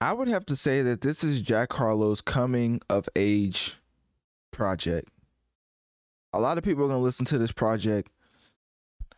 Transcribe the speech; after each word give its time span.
I 0.00 0.12
would 0.12 0.28
have 0.28 0.44
to 0.46 0.56
say 0.56 0.82
that 0.82 1.00
this 1.00 1.24
is 1.24 1.40
Jack 1.40 1.72
Harlow's 1.72 2.20
coming 2.20 2.80
of 2.90 3.08
age 3.16 3.76
project. 4.50 5.08
A 6.34 6.40
lot 6.40 6.58
of 6.58 6.64
people 6.64 6.84
are 6.84 6.88
going 6.88 7.00
to 7.00 7.04
listen 7.04 7.24
to 7.26 7.38
this 7.38 7.52
project, 7.52 8.10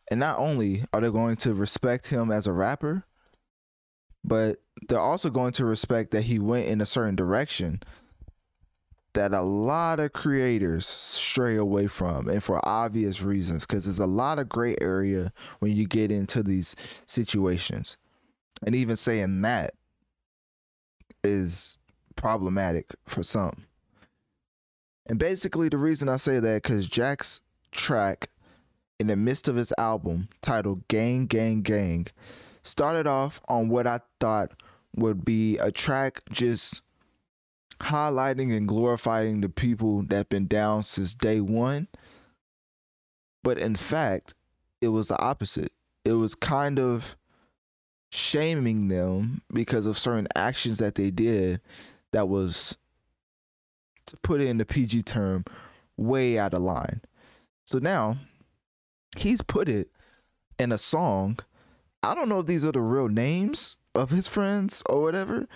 and 0.09 0.21
not 0.21 0.39
only 0.39 0.85
are 0.93 1.01
they 1.01 1.11
going 1.11 1.37
to 1.39 1.53
respect 1.53 2.07
him 2.07 2.31
as 2.31 2.47
a 2.47 2.53
rapper, 2.53 3.05
but 4.23 4.63
they're 4.89 5.01
also 5.01 5.31
going 5.31 5.53
to 5.53 5.65
respect 5.65 6.13
that 6.13 6.23
he 6.23 6.39
went 6.39 6.67
in 6.67 6.81
a 6.81 6.87
certain 6.87 7.17
direction 7.17 7.83
that 9.15 9.33
a 9.33 9.41
lot 9.41 9.99
of 9.99 10.13
creators 10.13 10.87
stray 10.87 11.57
away 11.57 11.89
from 11.89 12.29
and 12.29 12.43
for 12.45 12.61
obvious 12.69 13.21
reasons 13.21 13.67
because 13.67 13.85
there's 13.85 13.99
a 13.99 14.07
lot 14.07 14.39
of 14.39 14.49
gray 14.49 14.77
area 14.81 15.33
when 15.59 15.75
you 15.75 15.89
get 15.89 16.13
into 16.13 16.41
these 16.41 16.77
situations 17.07 17.97
and 18.65 18.77
even 18.77 18.95
saying 18.95 19.41
that 19.41 19.73
is 21.25 21.77
problematic 22.17 22.87
for 23.07 23.23
some. 23.23 23.65
And 25.07 25.19
basically, 25.19 25.69
the 25.69 25.79
reason 25.79 26.09
I 26.09 26.17
say 26.17 26.39
that 26.39 26.63
because 26.63 26.87
Jack's 26.87 27.41
track 27.73 28.31
in 28.99 29.07
the 29.07 29.17
midst 29.17 29.49
of 29.49 29.57
his 29.57 29.73
album 29.79 30.29
titled 30.43 30.87
Gang, 30.89 31.27
Gang, 31.27 31.63
Gang 31.63 32.07
started 32.63 33.07
off 33.07 33.41
on 33.49 33.69
what 33.69 33.87
I 33.87 34.01
thought 34.21 34.53
would 34.95 35.25
be 35.25 35.57
a 35.59 35.71
track 35.71 36.23
just 36.31 36.83
highlighting 37.81 38.55
and 38.57 38.67
glorifying 38.67 39.41
the 39.41 39.49
people 39.49 40.03
that 40.09 40.29
been 40.29 40.47
down 40.47 40.83
since 40.83 41.15
day 41.15 41.41
one. 41.41 41.89
But 43.45 43.59
in 43.59 43.77
fact, 43.77 44.35
it 44.81 44.89
was 44.89 45.09
the 45.09 45.19
opposite. 45.19 45.73
It 46.05 46.13
was 46.15 46.35
kind 46.35 46.79
of 46.79 47.17
shaming 48.11 48.89
them 48.89 49.43
because 49.53 49.87
of 49.87 49.99
certain 49.99 50.29
actions 50.35 50.79
that 50.79 50.95
they 50.95 51.11
did 51.11 51.61
that 52.13 52.29
was 52.29 52.77
to 54.07 54.17
put 54.19 54.41
it 54.41 54.49
in 54.49 54.59
the 54.59 54.65
PG 54.65 55.03
term 55.03 55.45
way 55.97 56.39
out 56.39 56.55
of 56.55 56.63
line. 56.63 57.03
So 57.67 57.79
now 57.79 58.17
he's 59.17 59.43
put 59.43 59.69
it 59.69 59.91
in 60.59 60.73
a 60.73 60.79
song. 60.79 61.39
I 62.03 62.15
don't 62.15 62.29
know 62.29 62.41
if 62.41 62.47
these 62.47 62.65
are 62.65 62.73
the 62.73 62.81
real 62.81 63.09
names 63.09 63.77
of 63.95 64.11
his 64.11 64.27
friends 64.27 64.83
or 64.89 65.03
whatever. 65.03 65.47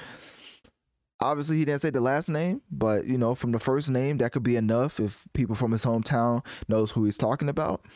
Obviously, 1.20 1.58
he 1.58 1.64
didn't 1.64 1.80
say 1.80 1.90
the 1.90 2.00
last 2.00 2.28
name, 2.28 2.60
but 2.70 3.06
you 3.06 3.16
know, 3.16 3.34
from 3.34 3.52
the 3.52 3.60
first 3.60 3.90
name, 3.90 4.18
that 4.18 4.32
could 4.32 4.42
be 4.42 4.56
enough 4.56 4.98
if 4.98 5.24
people 5.34 5.54
from 5.54 5.70
his 5.70 5.84
hometown 5.84 6.44
knows 6.68 6.90
who 6.90 7.04
he's 7.04 7.16
talking 7.16 7.48
about. 7.48 7.86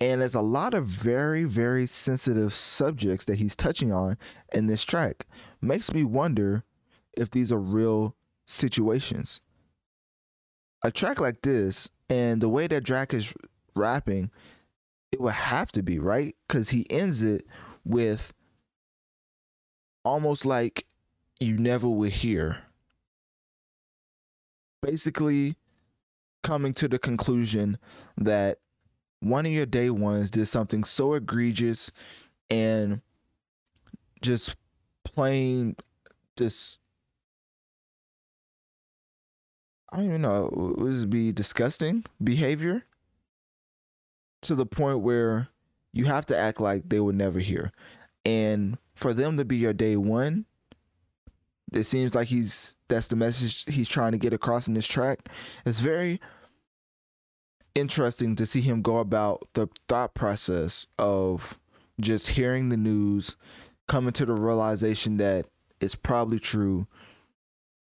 And 0.00 0.20
there's 0.20 0.34
a 0.34 0.40
lot 0.42 0.74
of 0.74 0.86
very, 0.86 1.44
very 1.44 1.86
sensitive 1.86 2.52
subjects 2.52 3.24
that 3.26 3.36
he's 3.36 3.56
touching 3.56 3.92
on 3.92 4.18
in 4.52 4.66
this 4.66 4.84
track. 4.84 5.26
Makes 5.62 5.92
me 5.94 6.04
wonder 6.04 6.64
if 7.16 7.30
these 7.30 7.50
are 7.50 7.58
real 7.58 8.14
situations. 8.46 9.40
A 10.84 10.90
track 10.90 11.18
like 11.20 11.40
this, 11.42 11.88
and 12.10 12.40
the 12.40 12.48
way 12.48 12.66
that 12.66 12.84
Jack 12.84 13.14
is 13.14 13.34
rapping, 13.74 14.30
it 15.12 15.20
would 15.20 15.32
have 15.32 15.72
to 15.72 15.82
be, 15.82 15.98
right? 15.98 16.36
Because 16.46 16.68
he 16.68 16.86
ends 16.90 17.22
it 17.22 17.46
with 17.84 18.34
almost 20.04 20.44
like 20.44 20.86
you 21.40 21.56
never 21.58 21.88
would 21.88 22.12
hear. 22.12 22.58
Basically, 24.82 25.56
coming 26.42 26.74
to 26.74 26.86
the 26.86 26.98
conclusion 26.98 27.78
that 28.18 28.58
one 29.20 29.46
of 29.46 29.52
your 29.52 29.66
day 29.66 29.90
ones 29.90 30.30
did 30.30 30.46
something 30.46 30.84
so 30.84 31.14
egregious 31.14 31.92
and 32.50 33.00
just 34.22 34.56
plain 35.04 35.76
this 36.36 36.78
I 39.92 39.98
don't 39.98 40.06
even 40.06 40.22
know, 40.22 40.50
would 40.52 41.10
be 41.10 41.32
disgusting 41.32 42.04
behavior 42.22 42.84
to 44.42 44.54
the 44.54 44.66
point 44.66 45.00
where 45.00 45.48
you 45.92 46.04
have 46.06 46.26
to 46.26 46.36
act 46.36 46.60
like 46.60 46.88
they 46.88 47.00
were 47.00 47.12
never 47.12 47.38
here. 47.38 47.72
And 48.24 48.76
for 48.94 49.14
them 49.14 49.36
to 49.36 49.44
be 49.44 49.56
your 49.56 49.72
day 49.72 49.96
one, 49.96 50.44
it 51.72 51.84
seems 51.84 52.14
like 52.14 52.28
he's 52.28 52.74
that's 52.88 53.08
the 53.08 53.16
message 53.16 53.64
he's 53.72 53.88
trying 53.88 54.12
to 54.12 54.18
get 54.18 54.32
across 54.32 54.68
in 54.68 54.74
this 54.74 54.86
track. 54.86 55.28
It's 55.64 55.80
very 55.80 56.20
interesting 57.76 58.34
to 58.36 58.46
see 58.46 58.60
him 58.60 58.82
go 58.82 58.98
about 58.98 59.46
the 59.54 59.68
thought 59.88 60.14
process 60.14 60.86
of 60.98 61.58
just 62.00 62.28
hearing 62.28 62.68
the 62.68 62.76
news, 62.76 63.36
coming 63.86 64.12
to 64.14 64.26
the 64.26 64.32
realization 64.32 65.18
that 65.18 65.46
it's 65.80 65.94
probably 65.94 66.38
true, 66.38 66.86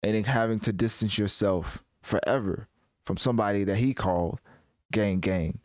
and 0.03 0.15
then 0.15 0.23
having 0.23 0.59
to 0.61 0.71
distance 0.71 1.17
yourself 1.17 1.83
forever 2.01 2.67
from 3.03 3.17
somebody 3.17 3.63
that 3.63 3.77
he 3.77 3.93
called 3.93 4.39
gang 4.91 5.19
gang. 5.19 5.59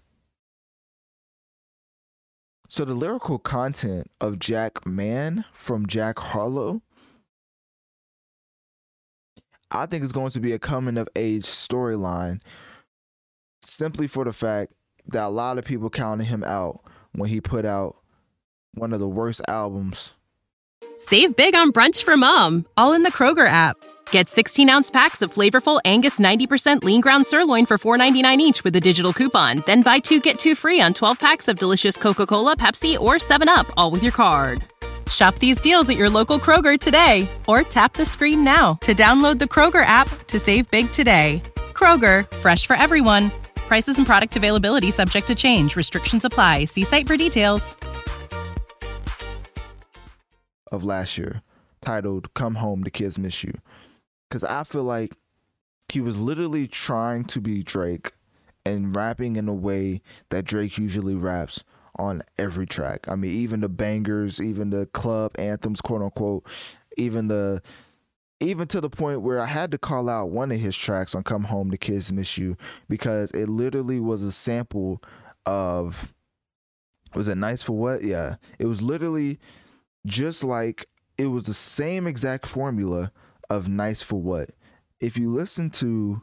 So 2.68 2.84
the 2.84 2.94
lyrical 2.94 3.38
content 3.38 4.10
of 4.20 4.38
Jackman 4.38 5.44
from 5.54 5.86
Jack 5.86 6.18
Harlow 6.18 6.82
I 9.70 9.86
think 9.86 10.04
is 10.04 10.12
going 10.12 10.30
to 10.30 10.40
be 10.40 10.52
a 10.52 10.58
coming 10.58 10.96
of 10.96 11.08
age 11.16 11.44
storyline 11.44 12.40
simply 13.70 14.06
for 14.06 14.24
the 14.24 14.32
fact 14.32 14.72
that 15.08 15.24
a 15.24 15.28
lot 15.28 15.58
of 15.58 15.64
people 15.64 15.90
counted 15.90 16.24
him 16.24 16.42
out 16.44 16.80
when 17.12 17.28
he 17.30 17.40
put 17.40 17.64
out 17.64 17.96
one 18.74 18.92
of 18.92 19.00
the 19.00 19.08
worst 19.08 19.40
albums. 19.48 20.14
Save 20.96 21.36
big 21.36 21.54
on 21.54 21.72
brunch 21.72 22.02
for 22.02 22.16
mom, 22.16 22.66
all 22.76 22.92
in 22.92 23.02
the 23.02 23.12
Kroger 23.12 23.46
app. 23.46 23.76
Get 24.10 24.28
16 24.28 24.68
ounce 24.70 24.90
packs 24.90 25.22
of 25.22 25.32
flavorful 25.32 25.80
Angus 25.84 26.18
90% 26.18 26.82
lean 26.84 27.00
ground 27.00 27.26
sirloin 27.26 27.66
for 27.66 27.78
$4.99 27.78 28.38
each 28.38 28.64
with 28.64 28.76
a 28.76 28.80
digital 28.80 29.12
coupon. 29.12 29.62
Then 29.66 29.82
buy 29.82 29.98
two 29.98 30.20
get 30.20 30.38
two 30.38 30.54
free 30.54 30.80
on 30.80 30.94
12 30.94 31.20
packs 31.20 31.48
of 31.48 31.58
delicious 31.58 31.96
Coca 31.96 32.26
Cola, 32.26 32.56
Pepsi, 32.56 32.98
or 32.98 33.14
7UP, 33.14 33.70
all 33.76 33.90
with 33.90 34.02
your 34.02 34.12
card. 34.12 34.64
Shop 35.10 35.34
these 35.36 35.60
deals 35.60 35.88
at 35.90 35.96
your 35.96 36.08
local 36.08 36.38
Kroger 36.38 36.78
today 36.78 37.28
or 37.46 37.62
tap 37.62 37.92
the 37.92 38.06
screen 38.06 38.42
now 38.42 38.74
to 38.80 38.94
download 38.94 39.38
the 39.38 39.44
Kroger 39.44 39.84
app 39.84 40.08
to 40.28 40.38
save 40.38 40.70
big 40.70 40.90
today. 40.92 41.42
Kroger, 41.74 42.30
fresh 42.38 42.66
for 42.66 42.74
everyone. 42.74 43.30
Prices 43.66 43.98
and 43.98 44.06
product 44.06 44.36
availability 44.36 44.90
subject 44.90 45.26
to 45.26 45.34
change. 45.34 45.76
Restrictions 45.76 46.24
apply. 46.24 46.66
See 46.66 46.84
site 46.84 47.06
for 47.06 47.16
details. 47.16 47.76
Of 50.72 50.84
last 50.84 51.18
year 51.18 51.42
titled 51.80 52.32
Come 52.34 52.56
Home, 52.56 52.82
the 52.82 52.90
Kids 52.90 53.18
Miss 53.18 53.44
You. 53.44 53.52
Because 54.28 54.42
I 54.42 54.64
feel 54.64 54.84
like 54.84 55.12
he 55.90 56.00
was 56.00 56.18
literally 56.18 56.66
trying 56.66 57.24
to 57.26 57.40
be 57.40 57.62
Drake 57.62 58.12
and 58.66 58.96
rapping 58.96 59.36
in 59.36 59.48
a 59.48 59.54
way 59.54 60.00
that 60.30 60.44
Drake 60.44 60.78
usually 60.78 61.14
raps 61.14 61.62
on 61.96 62.22
every 62.38 62.66
track. 62.66 63.06
I 63.06 63.14
mean, 63.14 63.32
even 63.32 63.60
the 63.60 63.68
bangers, 63.68 64.40
even 64.40 64.70
the 64.70 64.86
club 64.86 65.32
anthems, 65.38 65.80
quote 65.80 66.02
unquote, 66.02 66.44
even 66.96 67.28
the 67.28 67.62
even 68.40 68.66
to 68.68 68.80
the 68.80 68.90
point 68.90 69.22
where 69.22 69.40
I 69.40 69.46
had 69.46 69.70
to 69.70 69.78
call 69.78 70.08
out 70.08 70.30
one 70.30 70.52
of 70.52 70.60
his 70.60 70.76
tracks 70.76 71.14
on 71.14 71.22
Come 71.22 71.44
Home 71.44 71.70
the 71.70 71.78
Kids 71.78 72.12
Miss 72.12 72.36
You 72.36 72.56
because 72.88 73.30
it 73.30 73.48
literally 73.48 74.00
was 74.00 74.22
a 74.22 74.32
sample 74.32 75.02
of 75.46 76.12
was 77.14 77.28
it 77.28 77.36
nice 77.36 77.62
for 77.62 77.76
what? 77.76 78.02
Yeah. 78.02 78.36
It 78.58 78.66
was 78.66 78.82
literally 78.82 79.38
just 80.06 80.42
like 80.42 80.86
it 81.16 81.26
was 81.26 81.44
the 81.44 81.54
same 81.54 82.06
exact 82.06 82.46
formula 82.46 83.12
of 83.50 83.68
nice 83.68 84.02
for 84.02 84.20
what. 84.20 84.50
If 85.00 85.16
you 85.16 85.28
listen 85.30 85.70
to 85.70 86.20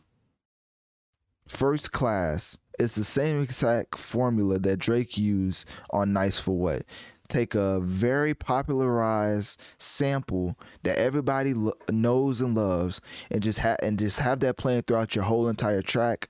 First 1.47 1.91
Class, 1.91 2.57
it's 2.79 2.95
the 2.95 3.03
same 3.03 3.41
exact 3.41 3.97
formula 3.97 4.59
that 4.59 4.79
Drake 4.79 5.17
used 5.17 5.67
on 5.91 6.13
Nice 6.13 6.39
for 6.39 6.57
What. 6.57 6.83
Take 7.31 7.55
a 7.55 7.79
very 7.79 8.33
popularized 8.33 9.61
sample 9.77 10.57
that 10.83 10.97
everybody 10.97 11.53
lo- 11.53 11.77
knows 11.89 12.41
and 12.41 12.53
loves, 12.53 12.99
and 13.31 13.41
just 13.41 13.57
have 13.59 13.77
and 13.81 13.97
just 13.97 14.19
have 14.19 14.41
that 14.41 14.57
playing 14.57 14.81
throughout 14.83 15.15
your 15.15 15.23
whole 15.23 15.47
entire 15.47 15.81
track, 15.81 16.29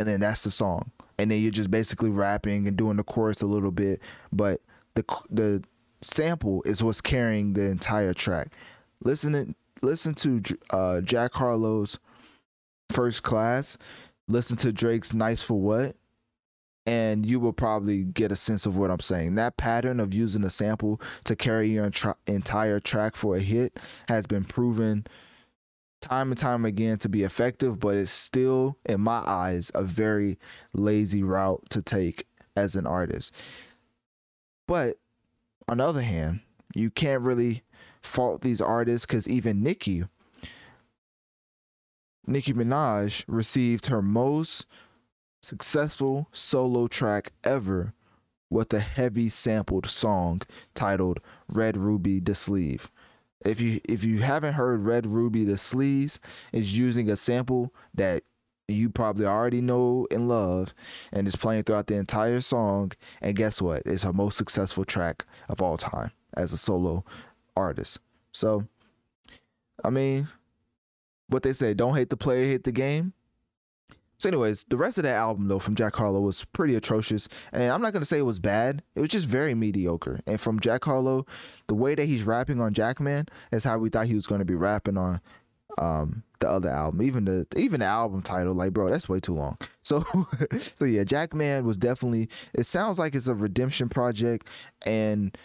and 0.00 0.08
then 0.08 0.20
that's 0.20 0.42
the 0.42 0.50
song. 0.50 0.90
And 1.18 1.30
then 1.30 1.40
you're 1.42 1.50
just 1.50 1.70
basically 1.70 2.08
rapping 2.08 2.66
and 2.66 2.74
doing 2.74 2.96
the 2.96 3.04
chorus 3.04 3.42
a 3.42 3.46
little 3.46 3.70
bit, 3.70 4.00
but 4.32 4.62
the 4.94 5.04
the 5.28 5.62
sample 6.00 6.62
is 6.64 6.82
what's 6.82 7.02
carrying 7.02 7.52
the 7.52 7.66
entire 7.66 8.14
track. 8.14 8.48
Listen 9.04 9.54
listen 9.82 10.14
to 10.14 10.40
uh, 10.70 11.02
Jack 11.02 11.34
Harlow's 11.34 11.98
First 12.90 13.22
Class 13.22 13.76
listen 14.28 14.56
to 14.58 14.72
Drake's 14.72 15.12
Nice 15.12 15.42
for 15.42 15.60
What, 15.60 15.96
and 16.86 17.24
you 17.24 17.40
will 17.40 17.52
probably 17.52 18.04
get 18.04 18.32
a 18.32 18.36
sense 18.36 18.66
of 18.66 18.76
what 18.76 18.90
I'm 18.90 19.00
saying. 19.00 19.34
That 19.36 19.56
pattern 19.56 20.00
of 20.00 20.12
using 20.12 20.44
a 20.44 20.50
sample 20.50 21.00
to 21.24 21.34
carry 21.34 21.68
your 21.68 21.90
entire 22.26 22.80
track 22.80 23.16
for 23.16 23.36
a 23.36 23.40
hit 23.40 23.78
has 24.08 24.26
been 24.26 24.44
proven 24.44 25.06
time 26.00 26.30
and 26.30 26.38
time 26.38 26.64
again 26.66 26.98
to 26.98 27.08
be 27.08 27.22
effective, 27.22 27.80
but 27.80 27.94
it's 27.94 28.10
still, 28.10 28.76
in 28.84 29.00
my 29.00 29.22
eyes, 29.26 29.72
a 29.74 29.82
very 29.82 30.38
lazy 30.74 31.22
route 31.22 31.62
to 31.70 31.82
take 31.82 32.26
as 32.56 32.76
an 32.76 32.86
artist. 32.86 33.34
But 34.68 34.98
on 35.68 35.78
the 35.78 35.86
other 35.86 36.02
hand, 36.02 36.40
you 36.74 36.90
can't 36.90 37.22
really 37.22 37.62
fault 38.02 38.42
these 38.42 38.60
artists 38.60 39.06
because 39.06 39.26
even 39.28 39.62
Nicki 39.62 40.04
Nicki 42.26 42.54
Minaj 42.54 43.24
received 43.26 43.86
her 43.86 44.00
most 44.00 44.66
successful 45.44 46.28
solo 46.32 46.88
track 46.88 47.32
ever 47.44 47.92
with 48.50 48.72
a 48.72 48.80
heavy 48.80 49.28
sampled 49.28 49.88
song 49.88 50.42
titled 50.74 51.20
Red 51.48 51.76
Ruby 51.76 52.20
Da 52.20 52.32
Sleeze. 52.32 52.88
If 53.44 53.60
you 53.60 53.80
if 53.84 54.04
you 54.04 54.20
haven't 54.20 54.54
heard 54.54 54.80
Red 54.80 55.06
Ruby 55.06 55.44
Da 55.44 55.54
Sleeze, 55.54 56.18
is 56.52 56.76
using 56.76 57.10
a 57.10 57.16
sample 57.16 57.74
that 57.94 58.22
you 58.68 58.88
probably 58.88 59.26
already 59.26 59.60
know 59.60 60.06
and 60.10 60.28
love 60.28 60.72
and 61.12 61.28
is 61.28 61.36
playing 61.36 61.64
throughout 61.64 61.86
the 61.86 61.96
entire 61.96 62.40
song 62.40 62.92
and 63.20 63.36
guess 63.36 63.60
what? 63.60 63.82
It's 63.84 64.04
her 64.04 64.12
most 64.12 64.38
successful 64.38 64.84
track 64.84 65.26
of 65.48 65.60
all 65.60 65.76
time 65.76 66.10
as 66.34 66.52
a 66.52 66.56
solo 66.56 67.04
artist. 67.56 67.98
So 68.32 68.66
I 69.84 69.90
mean, 69.90 70.28
what 71.28 71.42
they 71.42 71.52
say, 71.52 71.74
don't 71.74 71.96
hate 71.96 72.10
the 72.10 72.16
player, 72.16 72.44
hate 72.44 72.64
the 72.64 72.72
game. 72.72 73.12
So, 74.24 74.30
anyways, 74.30 74.64
the 74.70 74.78
rest 74.78 74.96
of 74.96 75.04
that 75.04 75.16
album 75.16 75.48
though 75.48 75.58
from 75.58 75.74
Jack 75.74 75.94
Harlow 75.94 76.22
was 76.22 76.46
pretty 76.46 76.76
atrocious, 76.76 77.28
and 77.52 77.64
I'm 77.64 77.82
not 77.82 77.92
gonna 77.92 78.06
say 78.06 78.16
it 78.16 78.22
was 78.22 78.38
bad. 78.38 78.82
It 78.94 79.02
was 79.02 79.10
just 79.10 79.26
very 79.26 79.54
mediocre. 79.54 80.18
And 80.26 80.40
from 80.40 80.60
Jack 80.60 80.82
Harlow, 80.86 81.26
the 81.66 81.74
way 81.74 81.94
that 81.94 82.06
he's 82.06 82.22
rapping 82.22 82.58
on 82.58 82.72
Jackman 82.72 83.26
is 83.52 83.64
how 83.64 83.76
we 83.76 83.90
thought 83.90 84.06
he 84.06 84.14
was 84.14 84.26
gonna 84.26 84.46
be 84.46 84.54
rapping 84.54 84.96
on 84.96 85.20
um, 85.76 86.22
the 86.40 86.48
other 86.48 86.70
album. 86.70 87.02
Even 87.02 87.26
the 87.26 87.46
even 87.54 87.80
the 87.80 87.86
album 87.86 88.22
title, 88.22 88.54
like 88.54 88.72
bro, 88.72 88.88
that's 88.88 89.10
way 89.10 89.20
too 89.20 89.34
long. 89.34 89.58
So, 89.82 90.02
so 90.74 90.86
yeah, 90.86 91.04
Jackman 91.04 91.66
was 91.66 91.76
definitely. 91.76 92.30
It 92.54 92.64
sounds 92.64 92.98
like 92.98 93.14
it's 93.14 93.26
a 93.26 93.34
redemption 93.34 93.90
project, 93.90 94.48
and 94.86 95.36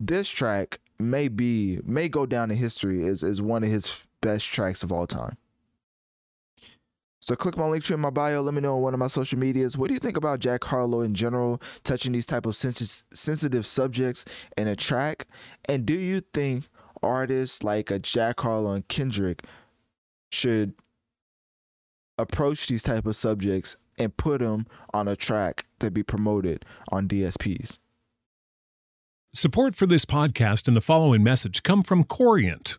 this 0.00 0.30
track 0.30 0.80
may 0.98 1.28
be 1.28 1.78
may 1.84 2.08
go 2.08 2.24
down 2.24 2.50
in 2.50 2.56
history 2.56 3.06
as 3.06 3.22
as 3.22 3.42
one 3.42 3.62
of 3.64 3.68
his 3.68 4.02
best 4.22 4.46
tracks 4.46 4.82
of 4.82 4.92
all 4.92 5.06
time. 5.06 5.36
So 7.20 7.34
click 7.34 7.56
my 7.56 7.64
Linktree 7.64 7.94
in 7.94 8.00
my 8.00 8.10
bio. 8.10 8.42
Let 8.42 8.54
me 8.54 8.60
know 8.60 8.76
on 8.76 8.82
one 8.82 8.94
of 8.94 9.00
my 9.00 9.08
social 9.08 9.38
medias. 9.38 9.76
What 9.76 9.88
do 9.88 9.94
you 9.94 10.00
think 10.00 10.16
about 10.16 10.38
Jack 10.38 10.62
Harlow 10.62 11.00
in 11.00 11.14
general, 11.14 11.60
touching 11.82 12.12
these 12.12 12.26
type 12.26 12.46
of 12.46 12.54
sens- 12.54 13.04
sensitive 13.12 13.66
subjects 13.66 14.24
in 14.56 14.68
a 14.68 14.76
track? 14.76 15.26
And 15.64 15.84
do 15.84 15.94
you 15.94 16.20
think 16.32 16.64
artists 17.02 17.64
like 17.64 17.90
a 17.90 17.98
Jack 17.98 18.40
Harlow 18.40 18.72
and 18.72 18.86
Kendrick 18.86 19.44
should 20.30 20.74
approach 22.18 22.68
these 22.68 22.82
type 22.82 23.06
of 23.06 23.16
subjects 23.16 23.76
and 23.98 24.16
put 24.16 24.40
them 24.40 24.66
on 24.94 25.08
a 25.08 25.16
track 25.16 25.66
to 25.80 25.90
be 25.90 26.04
promoted 26.04 26.64
on 26.90 27.08
DSPs? 27.08 27.78
Support 29.34 29.76
for 29.76 29.86
this 29.86 30.04
podcast 30.04 30.68
and 30.68 30.76
the 30.76 30.80
following 30.80 31.22
message 31.22 31.62
come 31.62 31.82
from 31.82 32.04
Corient 32.04 32.78